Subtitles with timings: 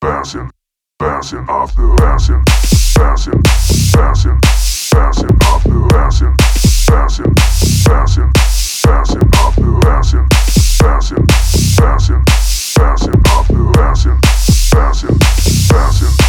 [0.00, 0.50] bouncing,
[0.98, 2.44] bouncing off the bouncing,
[2.94, 3.42] bouncing,
[3.92, 4.38] bouncing,
[4.92, 6.36] bouncing off the bouncing,
[6.86, 7.34] bouncing,
[7.84, 8.32] bouncing,
[8.84, 10.28] bouncing off the bouncing,
[10.78, 11.26] bouncing,
[11.76, 12.24] bouncing,
[12.76, 14.20] bouncing off the bouncing,
[14.72, 15.18] bouncing,
[15.68, 16.27] bouncing.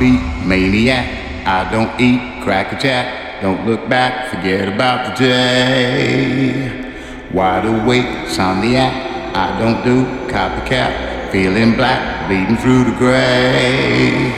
[0.00, 1.46] Maniac.
[1.46, 3.42] I don't eat cracker jack.
[3.42, 6.92] Don't look back, forget about the day.
[7.32, 8.92] Wide awake, insomniac.
[9.34, 11.32] I don't do copycat.
[11.32, 14.32] Feeling black, bleeding through the gray.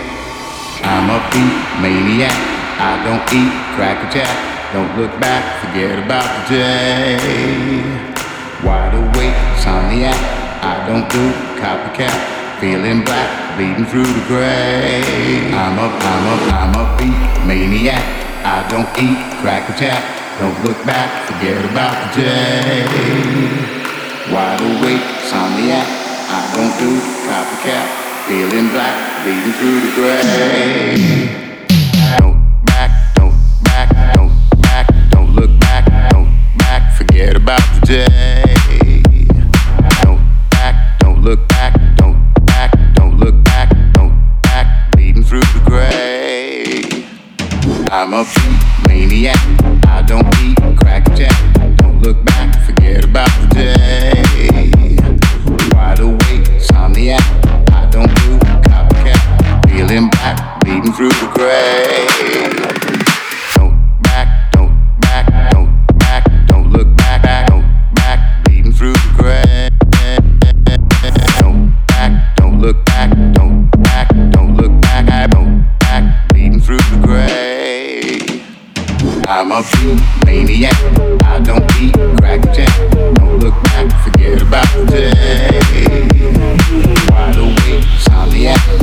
[0.83, 2.33] I'm a beat maniac.
[2.81, 4.73] I don't eat cracker jack.
[4.73, 7.83] Don't look back, forget about the day.
[8.65, 10.17] Wide awake, insomniac.
[10.63, 12.40] I don't do copycat.
[12.61, 15.01] Feeling black, bleeding through the gray.
[15.55, 18.05] I'm a, I'm a, I'm a beat maniac.
[18.45, 20.05] I don't eat cracker jack.
[20.39, 22.85] Don't look back, forget about the day.
[24.31, 25.89] Wide awake, insomniac.
[26.29, 27.87] I don't do copycat.
[28.29, 31.01] Feeling black, bleeding through the gray.
[32.19, 32.37] Don't
[32.67, 39.03] back, don't back, don't back, don't look back, don't back, forget about the day.
[40.03, 41.60] Don't back, don't look back,
[48.13, 49.60] I'm a maniac.
[79.31, 80.75] I'm a beat maniac.
[81.23, 82.91] I don't eat crack jack.
[83.15, 85.61] Don't look back, forget about the day.
[87.09, 88.80] Wide awake, insomniac.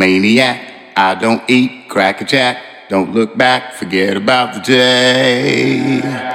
[0.00, 0.58] maniac.
[0.96, 2.88] I don't eat, crack a jack.
[2.88, 6.29] Don't look back, forget about the day.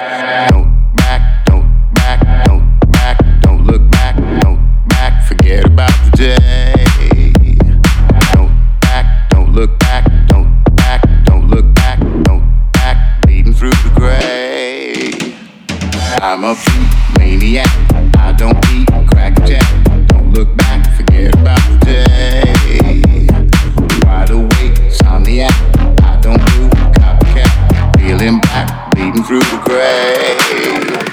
[29.23, 31.05] through the grave.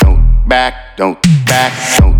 [0.00, 2.19] Don't back, don't back, don't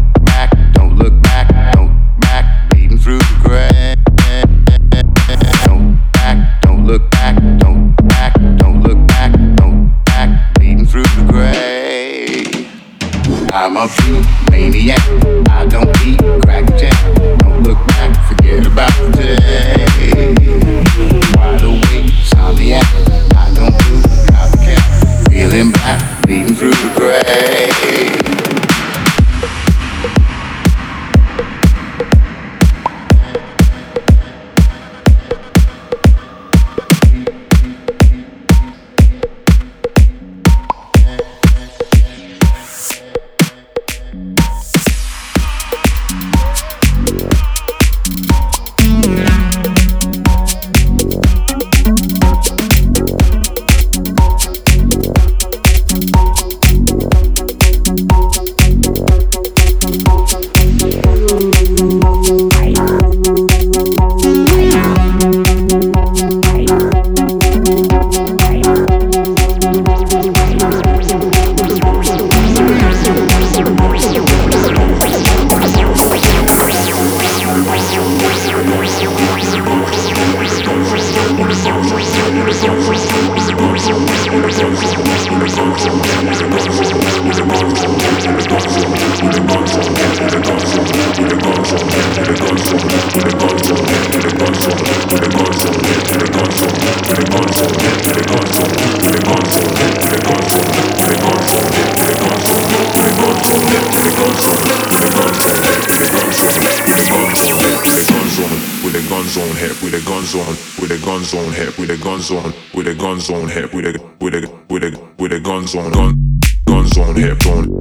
[111.30, 114.32] guns on hip, with the guns on, with the guns on hip, with the with
[114.32, 117.79] the with the with the guns on gun, guns on hip on.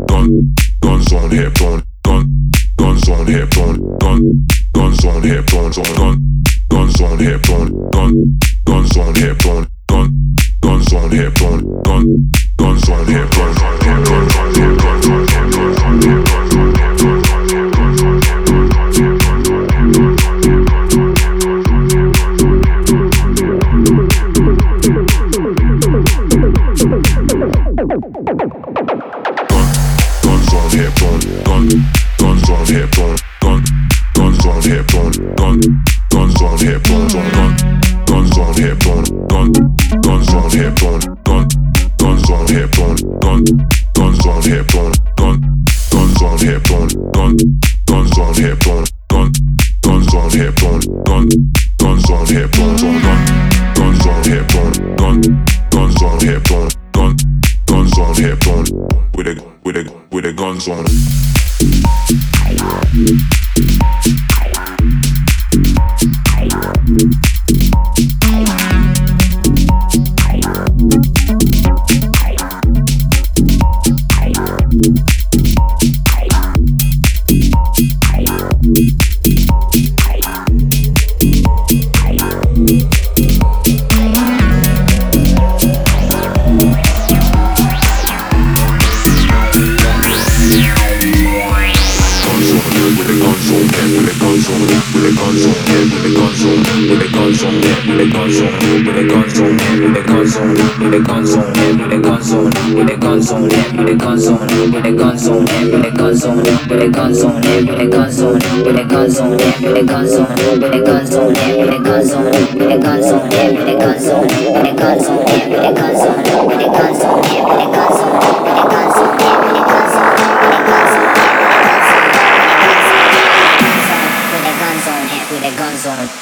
[109.19, 110.29] guns on, with guns on,
[110.62, 115.19] with guns on, with guns on, with guns on, with guns on, with guns on,
[115.19, 118.19] with guns on, with guns on, with guns on.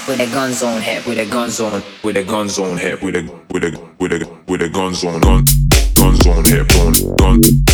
[0.07, 3.15] With the gun zone hip, with the gun zone, with the gun zone hip, with
[3.15, 5.43] the with the with the with the with on, gun, zone gun,
[5.95, 7.66] guns on hip, on, gun.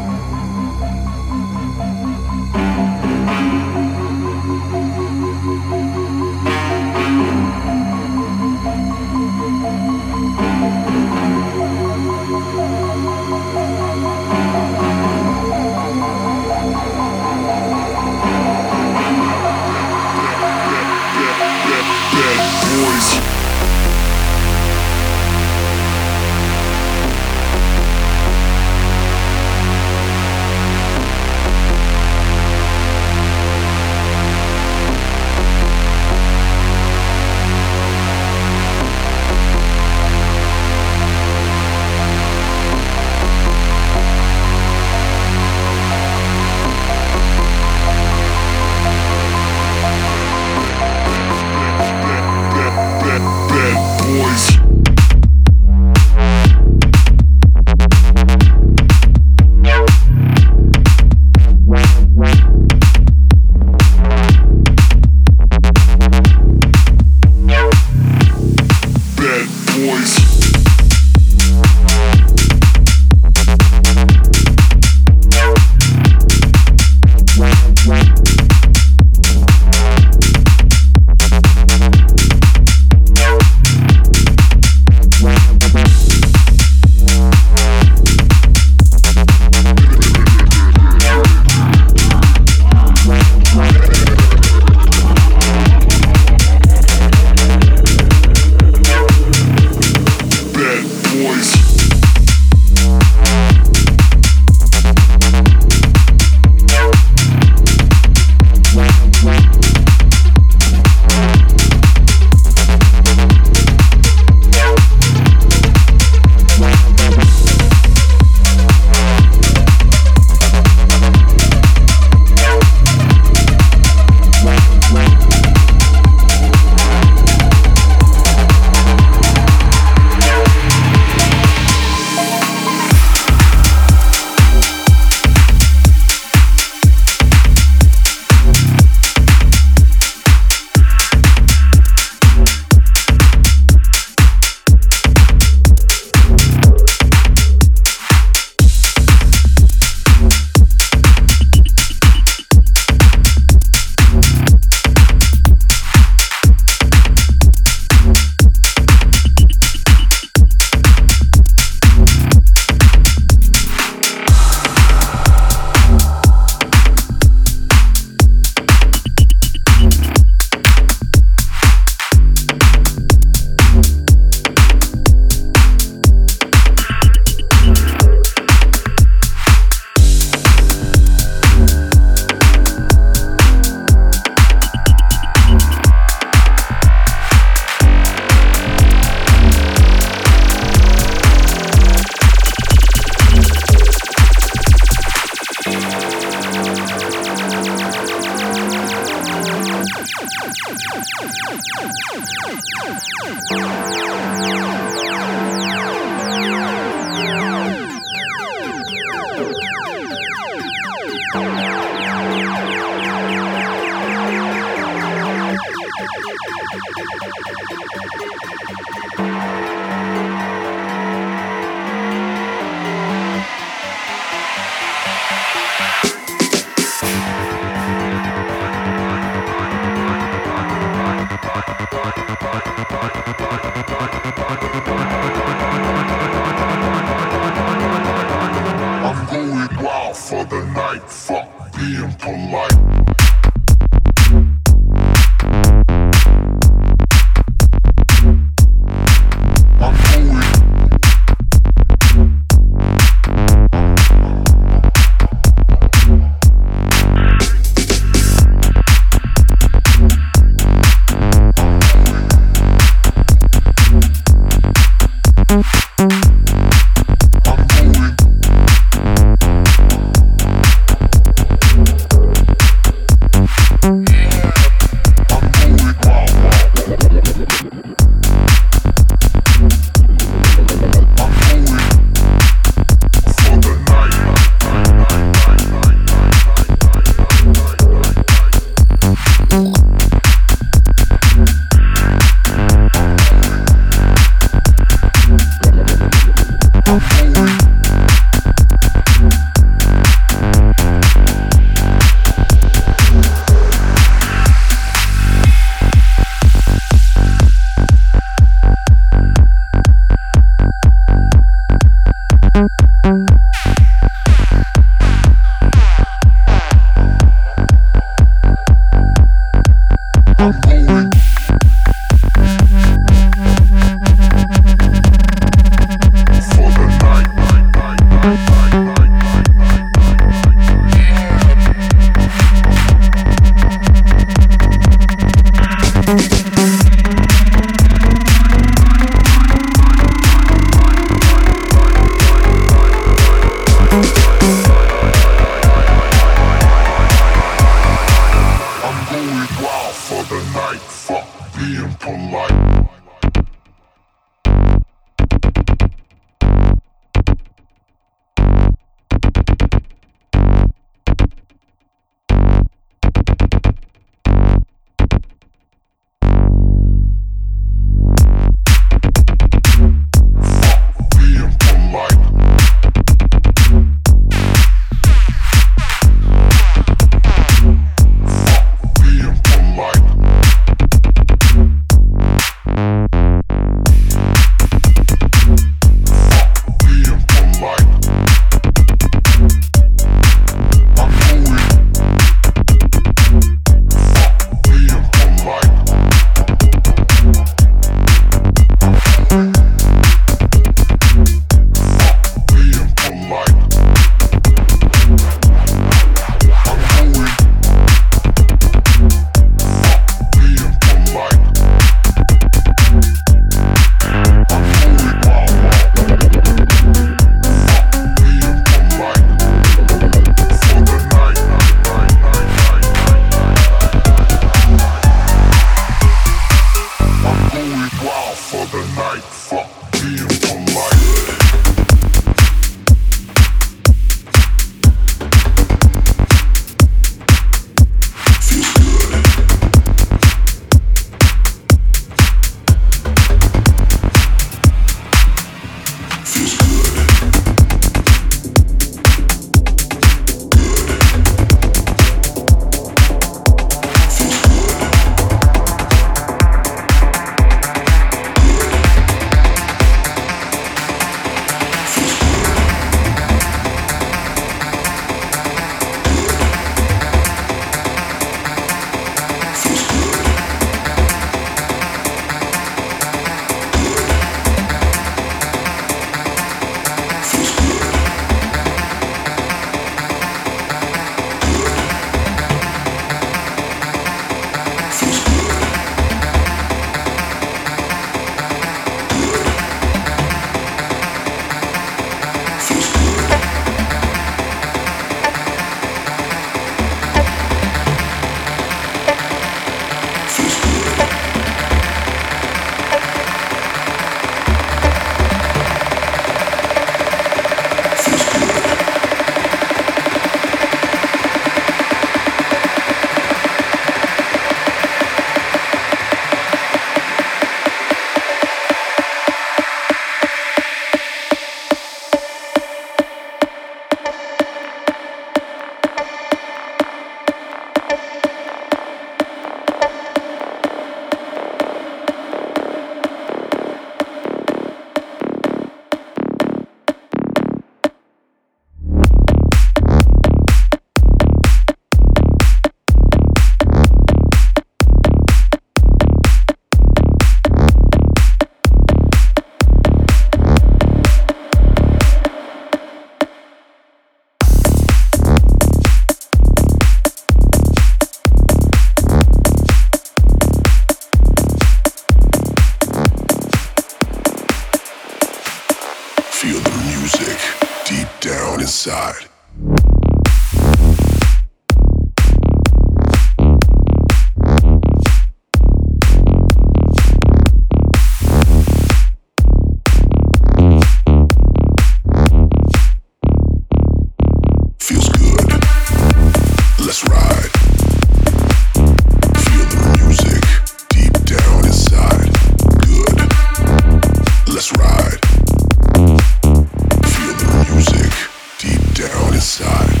[599.41, 600.00] Side.